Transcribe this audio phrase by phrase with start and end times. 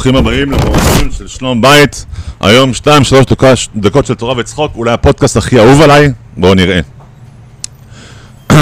[0.00, 2.04] ברוכים הבאים למורדים של שלום בית.
[2.40, 6.80] היום שתיים, שלוש דקות, דקות של תורה וצחוק, אולי הפודקאסט הכי אהוב עליי, בואו נראה.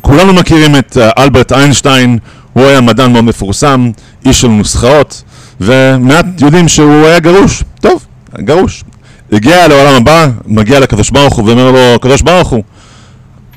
[0.00, 2.18] כולנו מכירים את אה, אלברט איינשטיין,
[2.52, 3.90] הוא היה מדען מאוד מפורסם,
[4.24, 5.22] איש של נוסחאות,
[5.60, 7.62] ומעט יודעים שהוא היה גרוש.
[7.80, 8.06] טוב,
[8.38, 8.84] גרוש.
[9.32, 12.62] הגיע לעולם הבא, מגיע לקדוש ברוך הוא ואומר לו, קדוש ברוך הוא,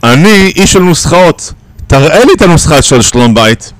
[0.03, 1.53] אני איש של נוסחאות,
[1.87, 3.71] תראה לי את הנוסחה של שלום בית.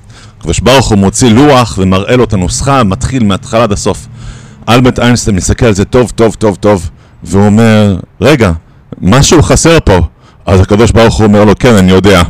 [0.42, 4.06] הקדוש ברוך הוא מוציא לוח ומראה לו את הנוסחה, מתחיל מההתחלה עד הסוף.
[4.68, 6.90] אלברט איינשטיין מסתכל על זה טוב, טוב, טוב, טוב,
[7.24, 8.52] והוא אומר, רגע,
[9.00, 9.98] משהו חסר פה.
[10.46, 12.22] אז הקדוש ברוך הוא אומר לו, כן, אני יודע.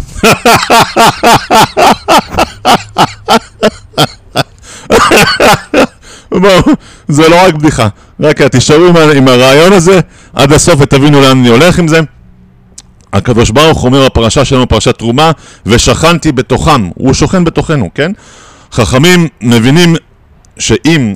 [6.41, 6.63] בואו,
[7.09, 7.89] זה לא רק בדיחה.
[8.21, 10.01] רק תישארו עם, עם הרעיון הזה
[10.35, 12.01] עד הסוף ותבינו לאן אני הולך עם זה.
[13.13, 15.31] הקדוש ברוך אומר בפרשה שלנו, פרשת תרומה,
[15.67, 18.13] ושכנתי בתוכם, הוא שוכן בתוכנו, כן?
[18.73, 19.97] חכמים מבינים
[20.59, 21.15] שאם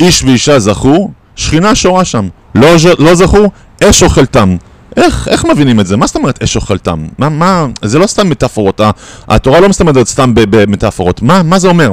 [0.00, 2.28] איש ואישה זכו, שכינה שורה שם.
[2.54, 3.50] לא, לא זכו,
[3.84, 4.56] אש אוכלתם.
[4.96, 5.96] איך, איך מבינים את זה?
[5.96, 7.06] מה זאת אומרת אש אוכלתם?
[7.18, 8.80] מה, מה, זה לא סתם מטאפורות,
[9.28, 11.22] התורה לא מסתמדת סתם במטאפורות.
[11.22, 11.90] מה, מה זה אומר?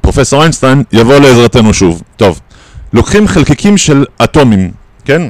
[0.00, 2.02] פרופסור איינשטיין יבוא לעזרתנו שוב.
[2.16, 2.40] טוב,
[2.92, 4.70] לוקחים חלקיקים של אטומים,
[5.04, 5.22] כן?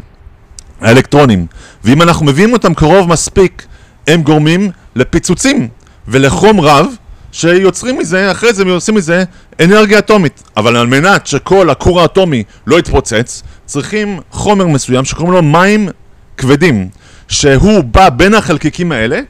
[0.80, 1.46] האלקטרונים,
[1.84, 3.66] ואם אנחנו מביאים אותם קרוב מספיק,
[4.06, 5.68] הם גורמים לפיצוצים
[6.08, 6.86] ולחום רב,
[7.32, 9.24] שיוצרים מזה, אחרי זה עושים מזה
[9.60, 10.42] אנרגיה אטומית.
[10.56, 15.88] אבל על מנת שכל הכור האטומי לא יתפוצץ, צריכים חומר מסוים שקוראים לו מים
[16.36, 16.88] כבדים,
[17.28, 19.20] שהוא בא בין החלקיקים האלה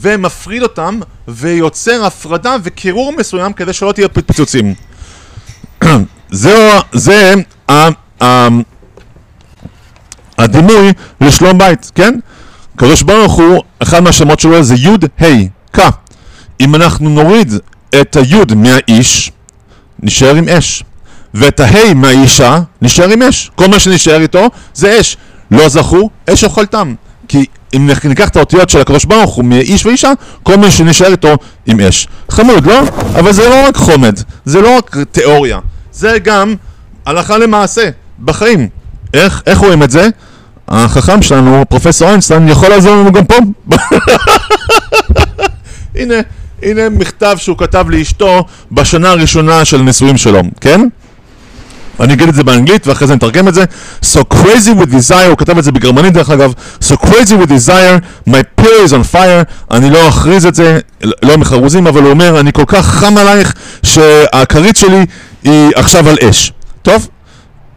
[0.00, 4.74] ומפריד אותם ויוצר הפרדה וקירור מסוים כדי שלא תהיה פיצוצים.
[6.30, 7.34] זה, זה
[10.38, 12.18] הדימוי לשלום בית, כן?
[12.76, 15.24] קדוש ברוך הוא, אחד מהשמות שלו זה יוד ה'
[15.72, 15.80] כ.
[16.60, 17.52] אם אנחנו נוריד
[18.00, 19.32] את היוד מהאיש,
[20.02, 20.84] נשאר עם אש.
[21.34, 23.50] ואת הה' מהאישה, נשאר עם אש.
[23.54, 25.16] כל מה שנשאר איתו זה אש.
[25.50, 26.94] לא זכו, אש אוכלתם.
[27.28, 27.46] כי
[27.76, 30.12] אם ניקח את האותיות של הקדוש ברוך הוא מאיש ואישה,
[30.42, 31.36] כל מי שנשאר איתו
[31.66, 32.08] עם אש.
[32.28, 32.80] חמוד, לא?
[33.18, 35.58] אבל זה לא רק חומד, זה לא רק תיאוריה,
[35.92, 36.54] זה גם
[37.06, 37.90] הלכה למעשה,
[38.24, 38.68] בחיים.
[39.14, 40.08] איך, איך רואים את זה?
[40.68, 43.36] החכם שלנו, פרופסור איינשטיין, יכול לעזור לנו גם פה.
[45.94, 46.14] הנה,
[46.62, 50.88] הנה מכתב שהוא כתב לאשתו בשנה הראשונה של נישואים שלו, כן?
[52.00, 53.64] אני אגיד את זה באנגלית ואחרי זה נתרגם את זה
[54.02, 58.28] So crazy with desire, הוא כתב את זה בגרמנית דרך אגב So crazy with desire,
[58.28, 60.78] my peer is on fire אני לא אכריז את זה,
[61.22, 65.06] לא מחרוזים אבל הוא אומר אני כל כך חם עלייך שהכרית שלי
[65.44, 67.08] היא עכשיו על אש טוב,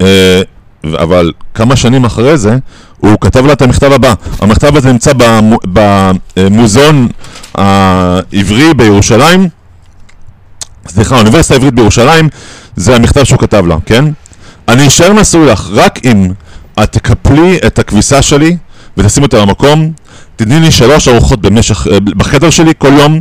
[0.01, 0.41] אה,
[0.83, 2.57] אבל כמה שנים אחרי זה,
[2.97, 4.13] הוא כתב לה את המכתב הבא.
[4.41, 5.11] המכתב הזה נמצא
[6.35, 7.07] במוזיאון
[7.55, 9.49] העברי בירושלים,
[10.87, 12.29] סליחה, האוניברסיטה העברית בירושלים,
[12.75, 14.05] זה המכתב שהוא כתב לה, כן?
[14.67, 16.31] אני אשאר נשוי לך רק אם
[16.83, 18.57] את תקפלי את הכביסה שלי
[18.97, 19.91] ותשים אותה במקום,
[20.35, 23.19] תתני לי שלוש ארוחות במשך, אה, בחדר שלי כל יום,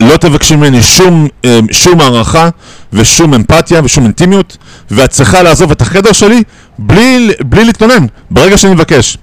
[0.00, 2.48] לא תבקשי ממני שום, אה, שום הערכה
[2.92, 4.56] ושום אמפתיה ושום אינטימיות
[4.90, 6.42] ואת צריכה לעזוב את החדר שלי
[6.78, 9.18] בלי, בלי להתלונן, ברגע שאני מבקש.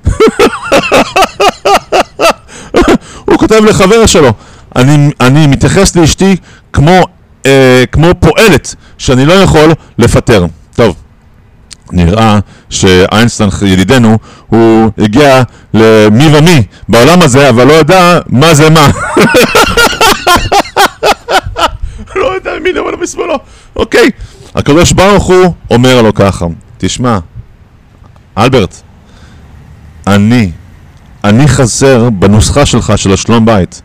[3.25, 4.33] הוא כותב לחבר שלו,
[4.75, 6.35] אני, אני מתייחס לאשתי
[6.73, 7.03] כמו,
[7.45, 10.45] אה, כמו פועלת שאני לא יכול לפטר.
[10.75, 10.95] טוב,
[11.91, 12.39] נראה
[12.69, 14.17] שאיינסטיין ידידנו,
[14.47, 15.43] הוא הגיע
[15.73, 18.89] למי ומי בעולם הזה, אבל לא יודע מה זה מה.
[22.15, 23.35] לא יודע מי נבוא משמאלו.
[23.75, 24.09] אוקיי,
[24.55, 26.45] הקדוש ברוך הוא אומר לו ככה,
[26.77, 27.19] תשמע,
[28.38, 28.81] אלברט,
[30.07, 30.51] אני,
[31.23, 33.81] אני חסר בנוסחה שלך של השלום בית.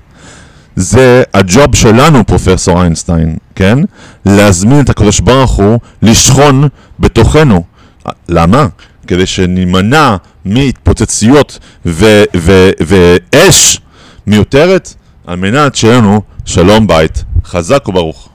[0.77, 3.79] זה הג'וב שלנו, פרופסור איינשטיין, כן?
[4.27, 6.69] להזמין את הקדוש ברוך הוא לשכון
[7.01, 7.65] בתוכנו.
[8.29, 8.67] למה?
[9.07, 11.59] כדי שנימנע מהתפוצצויות
[12.85, 13.81] ואש
[14.27, 14.95] מיותרת,
[15.27, 18.29] על מנת שיהיה לנו שלום בית חזק וברוך.